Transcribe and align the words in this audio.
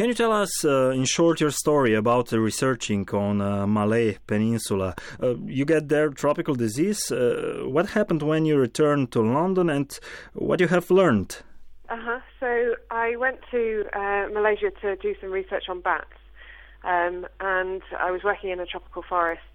Can 0.00 0.08
you 0.08 0.14
tell 0.14 0.32
us, 0.32 0.64
uh, 0.64 0.92
in 0.92 1.04
short, 1.04 1.42
your 1.42 1.50
story 1.50 1.94
about 1.94 2.32
researching 2.32 3.06
on 3.10 3.42
uh, 3.42 3.66
Malay 3.66 4.16
Peninsula? 4.26 4.94
Uh, 5.22 5.34
you 5.44 5.66
get 5.66 5.90
there 5.90 6.08
tropical 6.08 6.54
disease. 6.54 7.12
Uh, 7.12 7.64
what 7.66 7.90
happened 7.90 8.22
when 8.22 8.46
you 8.46 8.56
returned 8.56 9.12
to 9.12 9.20
London, 9.20 9.68
and 9.68 10.00
what 10.32 10.58
you 10.58 10.68
have 10.68 10.90
learned? 10.90 11.42
Uh 11.90 11.98
huh. 12.00 12.20
So 12.40 12.76
I 12.90 13.16
went 13.16 13.40
to 13.50 13.84
uh, 13.92 14.28
Malaysia 14.32 14.70
to 14.80 14.96
do 14.96 15.14
some 15.20 15.30
research 15.32 15.64
on 15.68 15.82
bats, 15.82 16.16
um, 16.82 17.26
and 17.38 17.82
I 17.98 18.10
was 18.10 18.22
working 18.24 18.48
in 18.48 18.58
a 18.58 18.64
tropical 18.64 19.02
forest, 19.06 19.52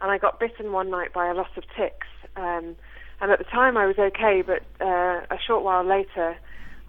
and 0.00 0.10
I 0.10 0.16
got 0.16 0.40
bitten 0.40 0.72
one 0.72 0.88
night 0.88 1.12
by 1.12 1.28
a 1.28 1.34
lot 1.34 1.54
of 1.54 1.64
ticks. 1.76 2.08
Um, 2.34 2.76
and 3.20 3.30
at 3.30 3.36
the 3.36 3.44
time 3.44 3.76
I 3.76 3.84
was 3.84 3.98
okay, 3.98 4.40
but 4.40 4.62
a 4.80 5.36
short 5.46 5.62
while 5.62 5.84
later 5.84 6.38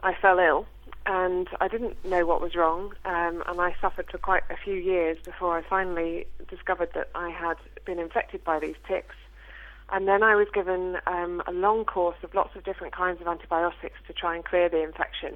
I 0.02 0.14
fell 0.22 0.40
ill 0.40 0.68
and 1.06 1.48
I 1.60 1.68
didn't 1.68 2.04
know 2.06 2.26
what 2.26 2.42
was 2.42 2.56
wrong, 2.56 2.94
um, 3.06 3.44
and 3.48 3.60
I 3.60 3.76
suffered 3.82 4.10
for 4.10 4.18
quite 4.18 4.44
a 4.50 4.56
few 4.56 4.76
years 4.76 5.18
before 5.24 5.58
I 5.58 5.62
finally 5.62 6.26
discovered 6.50 6.90
that 6.96 7.10
I 7.14 7.30
had 7.30 7.58
been 7.86 8.00
infected 8.00 8.44
by 8.44 8.60
these 8.60 8.76
ticks. 8.88 9.16
And 9.92 10.08
then 10.08 10.24
I 10.24 10.36
was 10.36 10.48
given 10.54 10.98
um, 11.06 11.44
a 11.46 11.52
long 11.52 11.84
course 11.86 12.16
of 12.24 12.34
lots 12.34 12.56
of 12.56 12.64
different 12.64 12.96
kinds 12.96 13.22
of 13.22 13.28
antibiotics 13.28 14.00
to 14.08 14.14
try 14.14 14.36
and 14.36 14.44
clear 14.46 14.70
the 14.70 14.82
infection, 14.82 15.36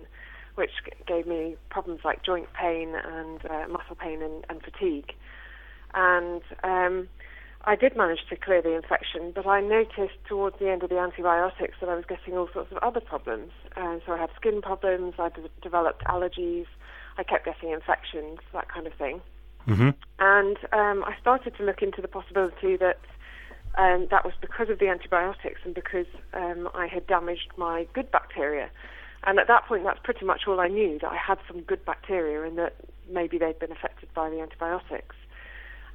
which 0.56 0.72
gave 1.06 1.28
me 1.28 1.58
problems 1.70 2.02
like 2.06 2.24
joint 2.24 2.52
pain 2.54 2.96
and 2.96 3.46
uh, 3.46 3.68
muscle 3.70 3.96
pain 3.96 4.22
and, 4.22 4.46
and 4.50 4.62
fatigue. 4.64 5.14
And 5.94 6.42
um, 6.64 7.10
I 7.68 7.76
did 7.76 7.98
manage 7.98 8.20
to 8.30 8.38
clear 8.38 8.62
the 8.62 8.74
infection, 8.74 9.34
but 9.36 9.46
I 9.46 9.60
noticed 9.60 10.16
towards 10.26 10.58
the 10.58 10.70
end 10.70 10.84
of 10.84 10.90
the 10.90 10.98
antibiotics 10.98 11.76
that 11.82 11.90
I 11.90 11.96
was 11.96 12.06
getting 12.08 12.38
all 12.38 12.48
sorts 12.54 12.72
of 12.72 12.78
other 12.78 13.02
problems. 13.02 13.52
Uh, 13.76 13.98
so 14.06 14.14
I 14.14 14.18
had 14.18 14.30
skin 14.38 14.62
problems, 14.62 15.16
I 15.20 15.28
d- 15.28 15.42
developed 15.62 16.02
allergies, 16.06 16.66
I 17.18 17.24
kept 17.24 17.44
getting 17.44 17.72
infections, 17.72 18.40
that 18.54 18.72
kind 18.72 18.88
of 18.88 18.94
thing. 18.94 19.20
Mm-hmm. 19.68 19.90
And 20.20 20.58
um, 20.72 21.04
I 21.04 21.16
started 21.20 21.58
to 21.58 21.64
look 21.64 21.82
into 21.82 22.02
the 22.02 22.08
possibility 22.08 22.78
that 22.78 23.02
um, 23.78 24.08
that 24.12 24.24
was 24.24 24.34
because 24.40 24.70
of 24.70 24.80
the 24.80 24.88
antibiotics 24.88 25.60
and 25.66 25.76
because 25.76 26.08
um, 26.34 26.70
I 26.74 26.88
had 26.88 27.06
damaged 27.06 27.52
my 27.58 27.86
good 27.94 28.10
bacteria. 28.12 28.70
And 29.26 29.40
at 29.40 29.48
that 29.50 29.66
point, 29.66 29.84
that's 29.84 30.00
pretty 30.02 30.26
much 30.26 30.44
all 30.48 30.62
I 30.62 30.70
knew 30.70 31.00
that 31.02 31.12
I 31.12 31.18
had 31.18 31.38
some 31.50 31.62
good 31.64 31.84
bacteria 31.84 32.48
and 32.48 32.58
that 32.58 32.76
maybe 33.12 33.38
they'd 33.38 33.60
been 33.60 33.74
affected 33.74 34.08
by 34.14 34.30
the 34.30 34.40
antibiotics. 34.40 35.18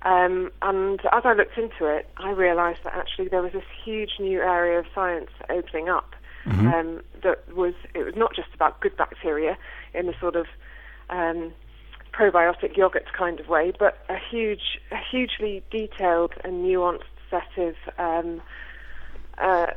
Um, 0.05 0.51
and 0.63 1.01
as 1.13 1.23
I 1.25 1.33
looked 1.33 1.57
into 1.57 1.87
it, 1.87 2.09
I 2.17 2.31
realised 2.31 2.81
that 2.85 2.95
actually 2.95 3.29
there 3.29 3.43
was 3.43 3.53
this 3.53 3.65
huge 3.85 4.13
new 4.19 4.41
area 4.41 4.79
of 4.79 4.87
science 4.95 5.31
opening 5.49 5.89
up. 5.89 6.15
Mm-hmm. 6.45 6.67
Um, 6.69 7.03
that 7.23 7.55
was 7.55 7.75
it 7.95 8.05
was 8.05 8.17
not 8.17 8.35
just 8.35 8.49
about 8.53 8.81
good 8.81 8.97
bacteria 8.97 9.57
in 9.95 10.07
the 10.07 10.15
sort 10.19 10.35
of 10.35 10.47
um, 11.09 11.53
probiotic 12.13 12.77
yogurt 12.77 13.13
kind 13.13 13.39
of 13.39 13.49
way, 13.49 13.73
but 13.79 14.05
a 14.09 14.17
huge, 14.19 14.81
a 14.91 14.97
hugely 14.97 15.63
detailed 15.71 16.33
and 16.43 16.65
nuanced 16.65 17.05
set 17.31 17.57
of 17.57 17.75
um, 17.99 18.43
uh, 19.39 19.69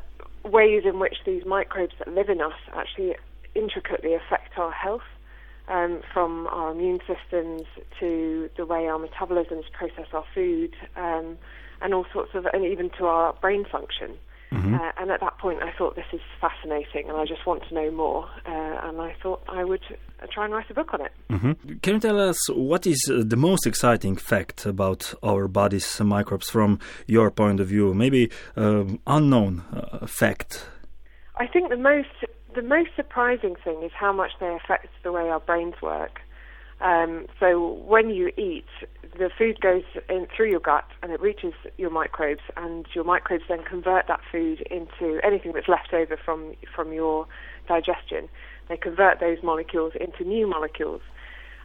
ways 0.44 0.84
in 0.86 1.00
which 1.00 1.17
these 1.26 1.45
microbes 1.45 1.94
that 2.00 2.08
live 2.08 2.30
in 2.30 2.42
us 2.42 2.54
actually 2.73 3.16
intricately 3.54 4.14
affect 4.14 4.58
our 4.58 4.72
health 4.72 5.04
um, 5.67 6.02
from 6.13 6.47
our 6.47 6.71
immune 6.71 6.99
systems 7.08 7.63
to 7.99 8.49
the 8.58 8.66
way 8.66 8.88
our 8.88 8.99
metabolisms 8.99 9.63
process 9.71 10.08
our 10.13 10.25
food, 10.33 10.75
um, 10.95 11.38
and 11.81 11.94
all 11.94 12.05
sorts 12.13 12.31
of, 12.33 12.45
and 12.53 12.66
even 12.66 12.89
to 12.97 13.05
our 13.05 13.33
brain 13.33 13.66
function. 13.71 14.17
Mm-hmm. 14.52 14.75
Uh, 14.75 14.91
and 14.97 15.11
at 15.11 15.19
that 15.19 15.38
point, 15.38 15.61
I 15.61 15.71
thought 15.77 15.95
this 15.95 16.05
is 16.13 16.21
fascinating, 16.39 17.09
and 17.09 17.17
I 17.17 17.25
just 17.25 17.45
want 17.45 17.63
to 17.67 17.73
know 17.73 17.91
more. 17.91 18.30
Uh, 18.45 18.88
and 18.88 19.02
I 19.02 19.16
thought 19.21 19.43
I 19.49 19.63
would 19.63 19.81
uh, 19.91 20.27
try 20.31 20.45
and 20.45 20.53
write 20.53 20.69
a 20.69 20.73
book 20.73 20.93
on 20.93 21.02
it. 21.02 21.11
Mm-hmm. 21.30 21.77
Can 21.80 21.95
you 21.95 21.99
tell 21.99 22.19
us 22.19 22.38
what 22.49 22.88
is 22.88 23.03
uh, 23.09 23.23
the 23.25 23.36
most 23.36 23.67
exciting 23.67 24.16
fact 24.16 24.66
about 24.66 25.13
our 25.23 25.47
body's 25.47 25.99
microbes 25.99 26.49
from 26.49 26.80
your 27.08 27.31
point 27.31 27.59
of 27.59 27.67
view? 27.67 27.93
Maybe 27.93 28.31
um, 28.55 28.99
unknown 29.08 29.64
uh, 29.73 30.05
fact. 30.05 30.67
I 31.37 31.48
think 31.48 31.70
the 31.70 31.77
most 31.77 32.08
the 32.55 32.61
most 32.61 32.89
surprising 32.95 33.55
thing 33.64 33.83
is 33.83 33.92
how 33.93 34.14
much 34.14 34.32
they 34.39 34.55
affect 34.55 34.88
the 35.04 35.11
way 35.11 35.30
our 35.30 35.39
brains 35.39 35.76
work. 35.82 36.21
Um, 36.82 37.27
so 37.39 37.73
when 37.86 38.10
you 38.10 38.32
eat, 38.38 38.66
the 39.17 39.30
food 39.38 39.61
goes 39.61 39.83
in 40.10 40.27
through 40.36 40.49
your 40.49 40.60
gut 40.60 40.86
and 41.02 41.11
it 41.11 41.21
reaches 41.21 41.54
your 41.77 41.89
microbes, 41.89 42.42
and 42.58 42.86
your 42.93 43.05
microbes 43.05 43.45
then 43.48 43.64
convert 43.64 44.08
that 44.08 44.20
food 44.30 44.61
into 44.70 45.20
anything 45.23 45.54
that's 45.54 45.70
left 45.70 45.93
over 45.93 46.17
from 46.17 46.54
from 46.76 46.92
your 46.92 47.27
digestion. 47.67 48.27
They 48.67 48.77
convert 48.77 49.20
those 49.20 49.37
molecules 49.42 49.93
into 49.99 50.26
new 50.26 50.48
molecules, 50.48 51.02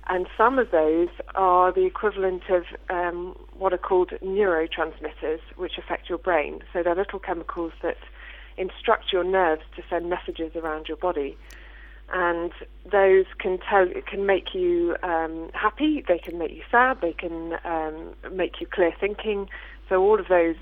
and 0.09 0.27
some 0.37 0.59
of 0.59 0.71
those 0.71 1.09
are 1.34 1.72
the 1.72 1.87
equivalent 1.87 2.45
of 2.49 2.65
um, 2.89 3.37
what 3.59 3.72
are 3.72 3.78
called 3.78 4.11
neurotransmitters, 4.22 5.41
which 5.57 5.77
affect 5.77 6.09
your 6.09 6.19
brain. 6.19 6.61
So 6.72 6.83
they're 6.84 6.95
little 6.95 7.19
chemicals 7.19 7.72
that 7.83 7.99
instruct 8.60 9.12
your 9.12 9.25
nerves 9.25 9.62
to 9.76 9.82
send 9.88 10.10
messages 10.10 10.54
around 10.54 10.87
your 10.87 10.97
body. 10.98 11.37
And 12.12 12.53
those 12.91 13.25
can 13.38 13.59
tell, 13.59 13.87
can 14.06 14.26
make 14.26 14.54
you 14.54 14.97
um, 15.03 15.50
happy. 15.54 16.04
They 16.06 16.19
can 16.19 16.38
make 16.38 16.50
you 16.50 16.62
sad. 16.71 17.00
They 17.00 17.12
can 17.12 17.56
um, 17.65 18.15
make 18.32 18.60
you 18.60 18.66
clear 18.66 18.93
thinking. 18.98 19.48
So 19.88 20.03
all 20.03 20.21
of 20.21 20.28
those 20.28 20.56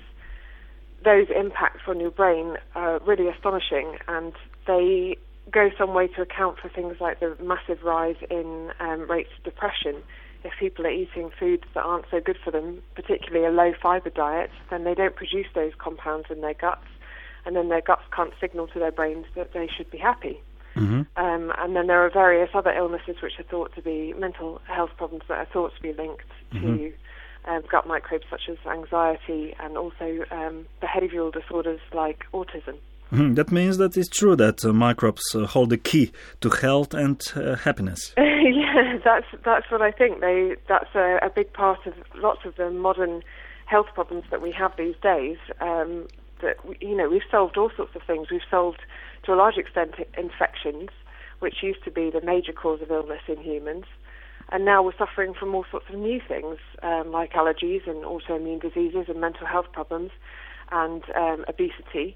those 1.03 1.27
impacts 1.33 1.83
on 1.87 2.01
your 2.01 2.11
brain 2.11 2.57
are 2.75 2.99
really 3.05 3.29
astonishing, 3.29 3.97
and 4.09 4.33
they 4.67 5.15
go 5.49 5.69
some 5.77 5.93
way 5.93 6.07
to 6.07 6.21
account 6.21 6.59
for 6.59 6.67
things 6.67 6.97
like 6.99 7.21
the 7.21 7.37
massive 7.41 7.83
rise 7.83 8.17
in 8.29 8.71
um, 8.81 9.09
rates 9.09 9.29
of 9.37 9.43
depression. 9.45 9.95
If 10.43 10.51
people 10.59 10.85
are 10.85 10.91
eating 10.91 11.31
foods 11.39 11.63
that 11.73 11.85
aren't 11.85 12.05
so 12.11 12.19
good 12.19 12.37
for 12.43 12.51
them, 12.51 12.81
particularly 12.95 13.45
a 13.45 13.49
low 13.49 13.73
fiber 13.81 14.09
diet, 14.09 14.51
then 14.69 14.83
they 14.83 14.93
don't 14.93 15.15
produce 15.15 15.47
those 15.55 15.71
compounds 15.77 16.27
in 16.29 16.41
their 16.41 16.53
guts 16.53 16.85
and 17.45 17.55
then 17.55 17.69
their 17.69 17.81
guts 17.81 18.03
can't 18.15 18.33
signal 18.39 18.67
to 18.67 18.79
their 18.79 18.91
brains 18.91 19.25
that 19.35 19.53
they 19.53 19.67
should 19.75 19.89
be 19.89 19.97
happy. 19.97 20.41
Mm-hmm. 20.75 21.01
Um, 21.23 21.53
and 21.57 21.75
then 21.75 21.87
there 21.87 22.05
are 22.05 22.09
various 22.09 22.49
other 22.53 22.71
illnesses 22.71 23.17
which 23.21 23.33
are 23.39 23.43
thought 23.43 23.73
to 23.75 23.81
be 23.81 24.13
mental 24.17 24.61
health 24.65 24.91
problems 24.97 25.23
that 25.27 25.37
are 25.37 25.47
thought 25.51 25.73
to 25.75 25.81
be 25.81 25.93
linked 25.93 26.23
mm-hmm. 26.53 26.77
to 26.77 26.93
um, 27.45 27.63
gut 27.69 27.87
microbes 27.87 28.25
such 28.29 28.49
as 28.49 28.57
anxiety 28.69 29.55
and 29.59 29.77
also 29.77 30.23
um, 30.31 30.65
behavioral 30.81 31.33
disorders 31.33 31.81
like 31.93 32.25
autism. 32.33 32.77
Mm-hmm. 33.11 33.33
That 33.33 33.51
means 33.51 33.77
that 33.77 33.97
it's 33.97 34.07
true 34.07 34.35
that 34.35 34.63
uh, 34.63 34.71
microbes 34.71 35.23
uh, 35.33 35.47
hold 35.47 35.71
the 35.71 35.77
key 35.77 36.11
to 36.41 36.49
health 36.49 36.93
and 36.93 37.19
uh, 37.35 37.55
happiness. 37.55 38.13
yeah, 38.17 38.99
that's 39.03 39.25
that's 39.43 39.71
what 39.71 39.81
I 39.81 39.91
think. 39.91 40.21
They 40.21 40.55
that's 40.67 40.93
a, 40.93 41.17
a, 41.23 41.29
big 41.29 41.51
part 41.53 41.79
of 41.87 41.93
lots 42.15 42.45
of 42.45 42.55
the 42.55 42.69
modern 42.69 43.23
health 43.65 43.87
problems 43.95 44.25
that 44.29 44.43
we 44.43 44.51
have 44.51 44.73
these 44.77 44.95
days. 45.01 45.37
Um, 45.59 46.07
that 46.41 46.57
you 46.81 46.95
know 46.95 47.09
we've 47.09 47.21
solved 47.29 47.57
all 47.57 47.71
sorts 47.75 47.95
of 47.95 48.01
things. 48.03 48.27
We've 48.31 48.41
solved 48.49 48.81
to 49.23 49.33
a 49.33 49.35
large 49.35 49.57
extent 49.57 49.95
infections, 50.17 50.89
which 51.39 51.61
used 51.61 51.83
to 51.83 51.91
be 51.91 52.09
the 52.09 52.21
major 52.21 52.53
cause 52.53 52.81
of 52.81 52.91
illness 52.91 53.21
in 53.27 53.37
humans, 53.37 53.85
and 54.51 54.65
now 54.65 54.81
we're 54.83 54.97
suffering 54.97 55.33
from 55.33 55.53
all 55.53 55.65
sorts 55.69 55.87
of 55.89 55.95
new 55.95 56.19
things 56.25 56.57
um, 56.83 57.11
like 57.11 57.33
allergies 57.33 57.87
and 57.87 58.03
autoimmune 58.03 58.61
diseases 58.61 59.05
and 59.07 59.21
mental 59.21 59.45
health 59.45 59.67
problems 59.71 60.11
and 60.71 61.03
um, 61.15 61.45
obesity. 61.47 62.15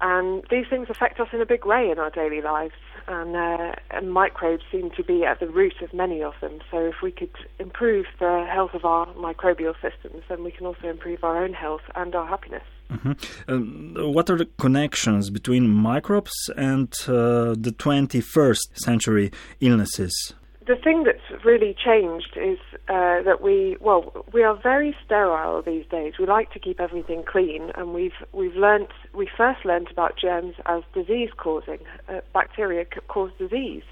And 0.00 0.44
these 0.50 0.66
things 0.68 0.88
affect 0.90 1.20
us 1.20 1.28
in 1.32 1.40
a 1.40 1.46
big 1.46 1.64
way 1.64 1.90
in 1.90 1.98
our 1.98 2.10
daily 2.10 2.40
lives, 2.40 2.74
and, 3.06 3.36
uh, 3.36 3.74
and 3.90 4.12
microbes 4.12 4.64
seem 4.70 4.90
to 4.96 5.04
be 5.04 5.24
at 5.24 5.40
the 5.40 5.48
root 5.48 5.80
of 5.80 5.92
many 5.94 6.22
of 6.22 6.34
them. 6.40 6.60
So, 6.70 6.78
if 6.78 6.96
we 7.02 7.12
could 7.12 7.30
improve 7.58 8.06
the 8.18 8.46
health 8.50 8.74
of 8.74 8.84
our 8.84 9.06
microbial 9.14 9.74
systems, 9.80 10.24
then 10.28 10.42
we 10.42 10.50
can 10.50 10.66
also 10.66 10.88
improve 10.88 11.22
our 11.22 11.42
own 11.42 11.52
health 11.52 11.82
and 11.94 12.14
our 12.14 12.26
happiness. 12.26 12.64
Mm-hmm. 12.90 13.12
Um, 13.50 13.94
what 14.12 14.28
are 14.28 14.36
the 14.36 14.48
connections 14.58 15.30
between 15.30 15.68
microbes 15.68 16.32
and 16.56 16.92
uh, 17.08 17.54
the 17.56 17.74
21st 17.78 18.76
century 18.76 19.30
illnesses? 19.60 20.34
The 20.72 20.78
thing 20.78 21.04
that's 21.04 21.44
really 21.44 21.74
changed 21.74 22.34
is 22.34 22.58
uh, 22.88 23.20
that 23.24 23.42
we, 23.42 23.76
well, 23.78 24.24
we 24.32 24.42
are 24.42 24.54
very 24.56 24.96
sterile 25.04 25.60
these 25.60 25.84
days. 25.90 26.14
We 26.18 26.24
like 26.24 26.50
to 26.52 26.58
keep 26.58 26.80
everything 26.80 27.24
clean, 27.30 27.72
and 27.74 27.92
we've 27.92 28.16
we've 28.32 28.54
learnt, 28.54 28.88
we 29.12 29.28
first 29.36 29.66
learnt 29.66 29.90
about 29.90 30.16
germs 30.16 30.54
as 30.64 30.82
disease 30.94 31.28
causing. 31.36 31.80
Uh, 32.08 32.20
bacteria 32.32 32.86
cause 32.86 33.30
disease, 33.38 33.82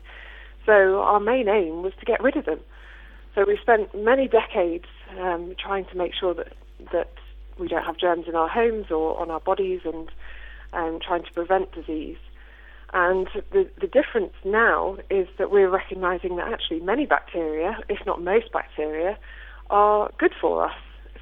so 0.64 1.02
our 1.02 1.20
main 1.20 1.50
aim 1.50 1.82
was 1.82 1.92
to 2.00 2.06
get 2.06 2.22
rid 2.22 2.34
of 2.34 2.46
them. 2.46 2.60
So 3.34 3.44
we 3.46 3.58
spent 3.60 3.94
many 3.94 4.26
decades 4.26 4.86
um, 5.18 5.54
trying 5.62 5.84
to 5.84 5.96
make 5.98 6.14
sure 6.18 6.32
that 6.32 6.54
that 6.94 7.12
we 7.58 7.68
don't 7.68 7.84
have 7.84 7.98
germs 7.98 8.24
in 8.26 8.34
our 8.34 8.48
homes 8.48 8.90
or 8.90 9.20
on 9.20 9.30
our 9.30 9.40
bodies 9.40 9.82
and 9.84 10.08
um, 10.72 10.98
trying 11.06 11.24
to 11.24 11.32
prevent 11.34 11.72
disease. 11.72 12.16
And 12.92 13.28
the, 13.52 13.68
the 13.80 13.86
difference 13.86 14.32
now 14.44 14.96
is 15.10 15.28
that 15.38 15.50
we're 15.50 15.70
recognizing 15.70 16.36
that 16.36 16.52
actually 16.52 16.80
many 16.80 17.06
bacteria, 17.06 17.78
if 17.88 17.98
not 18.04 18.20
most 18.20 18.52
bacteria, 18.52 19.16
are 19.68 20.10
good 20.18 20.34
for 20.40 20.64
us. 20.64 20.74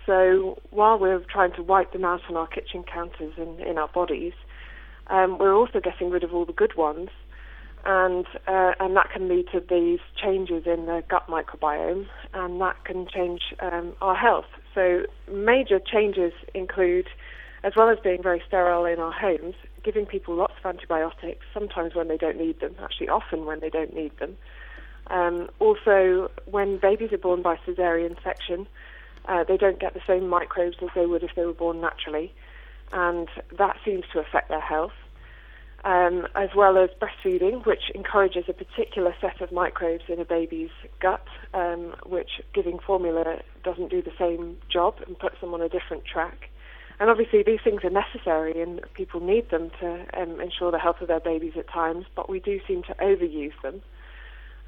So 0.06 0.59
while 0.70 0.99
we're 0.99 1.23
trying 1.31 1.53
to 1.56 1.62
wipe 1.62 1.93
them 1.93 2.05
out 2.06 2.23
on 2.31 2.37
our 2.37 2.47
kitchen 2.47 2.85
counters 2.85 3.35
and 3.37 3.61
in 3.61 3.76
our 3.76 3.88
bodies, 3.88 4.32
um, 5.09 5.37
we're 5.38 5.55
also 5.55 5.81
getting 5.81 6.09
rid 6.11 6.25
of 6.25 6.32
all 6.32 6.47
the 6.47 6.55
good 6.55 6.75
ones. 6.76 7.11
and 7.85 8.26
uh, 8.47 8.73
and 8.81 8.97
that 8.97 9.11
can 9.12 9.29
lead 9.29 9.47
to 9.53 9.61
these 9.61 10.00
changes 10.23 10.64
in 10.67 10.87
the 10.87 11.03
gut 11.09 11.26
microbiome, 11.29 12.06
and 12.35 12.61
that 12.61 12.85
can 12.85 13.06
change 13.12 13.41
um, 13.61 13.94
our 14.00 14.14
health. 14.14 14.47
So 14.75 15.03
major 15.32 15.81
changes 15.81 16.32
include, 16.55 17.06
as 17.65 17.75
well 17.77 17.89
as 17.89 17.99
being 17.99 18.23
very 18.23 18.43
sterile 18.47 18.85
in 18.85 18.99
our 18.99 19.13
homes, 19.13 19.55
giving 19.83 20.07
people 20.07 20.35
lots 20.35 20.55
of 20.59 20.67
antibiotics, 20.67 21.45
sometimes 21.53 21.95
when 21.95 22.09
they 22.09 22.17
don't 22.17 22.39
need 22.39 22.61
them, 22.61 22.75
actually 22.83 23.09
often 23.09 23.47
when 23.47 23.61
they 23.61 23.71
don't 23.71 23.95
need 23.95 24.17
them. 24.19 24.37
Um, 25.09 25.49
also, 25.59 26.31
when 26.47 26.79
babies 26.79 27.13
are 27.13 27.19
born 27.19 27.43
by 27.43 27.57
cesarean 27.67 28.23
section, 28.23 28.67
uh, 29.27 29.45
they 29.45 29.57
don't 29.57 29.81
get 29.81 29.95
the 29.95 30.03
same 30.07 30.29
microbes 30.29 30.77
as 30.83 30.89
they 30.95 31.07
would 31.07 31.23
if 31.23 31.31
they 31.35 31.45
were 31.45 31.53
born 31.53 31.81
naturally, 31.81 32.33
and 32.93 33.29
that 33.59 33.77
seems 33.85 34.05
to 34.13 34.21
affect 34.21 34.49
their 34.49 34.61
health 34.61 34.93
um, 35.85 36.27
as 36.35 36.51
well 36.57 36.77
as 36.77 36.91
breastfeeding, 37.01 37.65
which 37.65 37.91
encourages 37.95 38.45
a 38.49 38.53
particular 38.53 39.15
set 39.21 39.41
of 39.41 39.53
microbes 39.53 40.05
in 40.09 40.19
a 40.19 40.25
baby's 40.25 40.71
gut, 41.01 41.25
um, 41.55 41.95
which 42.07 42.41
giving 42.53 42.79
formula 42.79 43.41
doesn't 43.65 43.91
do 43.91 44.03
the 44.03 44.13
same 44.19 44.57
job 44.69 44.97
and 45.07 45.19
puts 45.19 45.41
them 45.41 45.55
on 45.55 45.63
a 45.63 45.69
different 45.69 46.05
track. 46.05 46.48
And 47.00 47.11
obviously, 47.11 47.43
these 47.45 47.61
things 47.62 47.85
are 47.85 47.91
necessary, 47.91 48.61
and 48.61 48.81
people 48.95 49.21
need 49.21 49.50
them 49.50 49.71
to 49.81 50.06
um, 50.21 50.41
ensure 50.41 50.73
the 50.73 50.79
health 50.79 51.00
of 51.00 51.09
their 51.09 51.21
babies 51.21 51.53
at 51.56 51.69
times. 51.69 52.06
But 52.17 52.29
we 52.29 52.41
do 52.41 52.61
seem 52.67 52.83
to 52.85 52.95
overuse 52.95 53.61
them. 53.62 53.83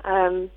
Um, 0.04 0.50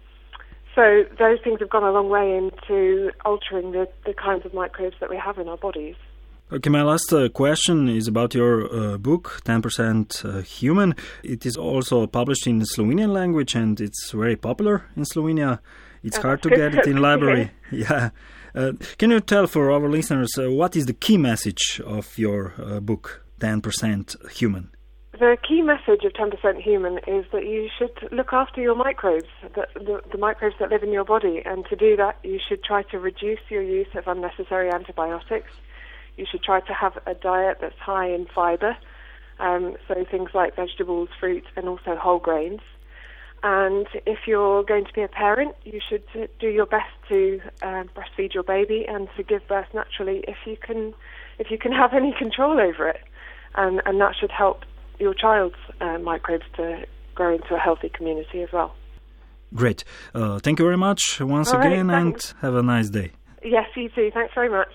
so 0.75 1.03
those 1.19 1.39
things 1.43 1.59
have 1.59 1.69
gone 1.69 1.83
a 1.83 1.91
long 1.91 2.09
way 2.09 2.35
into 2.35 3.11
altering 3.25 3.71
the, 3.71 3.87
the 4.05 4.13
kinds 4.13 4.45
of 4.45 4.53
microbes 4.53 4.95
that 4.99 5.09
we 5.09 5.17
have 5.17 5.37
in 5.37 5.47
our 5.47 5.57
bodies. 5.57 5.95
Okay, 6.51 6.69
my 6.69 6.83
last 6.83 7.11
uh, 7.13 7.29
question 7.29 7.87
is 7.89 8.07
about 8.07 8.33
your 8.33 8.65
uh, 8.65 8.97
book, 8.97 9.41
10% 9.45 10.25
uh, 10.25 10.41
Human. 10.41 10.95
It 11.23 11.45
is 11.45 11.57
also 11.57 12.05
published 12.05 12.47
in 12.47 12.61
Slovenian 12.61 13.13
language 13.13 13.55
and 13.55 13.79
it's 13.79 14.11
very 14.11 14.35
popular 14.35 14.85
in 14.95 15.03
Slovenia. 15.03 15.59
It's 16.03 16.17
hard 16.17 16.43
to 16.43 16.49
get 16.49 16.75
it 16.75 16.85
in 16.85 16.97
library. 17.01 17.51
yeah. 17.71 18.09
Uh, 18.55 18.73
can 18.97 19.11
you 19.11 19.19
tell 19.19 19.47
for 19.47 19.71
our 19.71 19.89
listeners 19.89 20.37
uh, 20.37 20.51
what 20.51 20.75
is 20.75 20.85
the 20.85 20.93
key 20.93 21.17
message 21.17 21.81
of 21.85 22.17
your 22.17 22.53
uh, 22.57 22.79
book, 22.79 23.25
10% 23.39 24.31
Human? 24.31 24.69
The 25.13 25.37
key 25.47 25.61
message 25.61 26.03
of 26.05 26.13
10% 26.13 26.61
Human 26.61 26.97
is 27.07 27.25
that 27.31 27.45
you 27.45 27.69
should 27.77 28.11
look 28.11 28.33
after 28.33 28.61
your 28.61 28.75
microbes, 28.75 29.29
the, 29.55 29.67
the, 29.75 30.01
the 30.11 30.17
microbes 30.17 30.55
that 30.59 30.69
live 30.69 30.83
in 30.83 30.91
your 30.91 31.05
body, 31.05 31.41
and 31.45 31.65
to 31.65 31.75
do 31.75 31.95
that, 31.97 32.17
you 32.23 32.39
should 32.47 32.63
try 32.63 32.83
to 32.83 32.99
reduce 32.99 33.39
your 33.49 33.61
use 33.61 33.87
of 33.95 34.07
unnecessary 34.07 34.71
antibiotics 34.71 35.51
you 36.15 36.25
should 36.29 36.43
try 36.43 36.59
to 36.61 36.73
have 36.73 36.97
a 37.05 37.13
diet 37.13 37.57
that's 37.61 37.77
high 37.79 38.07
in 38.07 38.27
fiber, 38.33 38.77
um, 39.39 39.75
so 39.87 40.05
things 40.09 40.29
like 40.33 40.55
vegetables, 40.55 41.09
fruit, 41.19 41.43
and 41.55 41.67
also 41.67 41.95
whole 41.95 42.19
grains. 42.19 42.61
And 43.43 43.87
if 44.05 44.19
you're 44.25 44.63
going 44.63 44.85
to 44.85 44.93
be 44.93 45.01
a 45.01 45.09
parent, 45.09 45.53
you 45.65 45.81
should 45.87 46.03
do 46.39 46.47
your 46.47 46.65
best 46.65 46.93
to 47.09 47.41
uh, 47.61 47.83
breastfeed 47.93 48.33
your 48.33 48.43
baby 48.43 48.85
and 48.87 49.09
to 49.17 49.23
give 49.23 49.45
birth 49.49 49.67
naturally 49.73 50.23
if 50.29 50.37
you 50.45 50.55
can, 50.55 50.93
if 51.39 51.51
you 51.51 51.57
can 51.57 51.71
have 51.81 51.93
any 51.93 52.13
control 52.17 52.59
over 52.59 52.87
it, 52.87 53.01
and 53.55 53.81
and 53.85 53.99
that 53.99 54.15
should 54.19 54.31
help 54.31 54.61
your 54.97 55.13
child's 55.13 55.57
uh, 55.81 55.97
microbes 55.97 56.45
to 56.55 56.85
grow 57.15 57.35
into 57.35 57.53
a 57.53 57.59
healthy 57.59 57.89
community 57.89 58.41
as 58.41 58.49
well. 58.53 58.73
Great. 59.53 59.83
Uh, 60.15 60.39
thank 60.39 60.57
you 60.57 60.65
very 60.65 60.77
much 60.77 61.19
once 61.19 61.53
All 61.53 61.59
again, 61.59 61.87
right, 61.87 62.01
and 62.01 62.33
have 62.41 62.55
a 62.55 62.63
nice 62.63 62.89
day. 62.89 63.11
Yes, 63.43 63.67
you 63.75 63.89
too. 63.89 64.09
Thanks 64.13 64.33
very 64.33 64.49
much. 64.49 64.69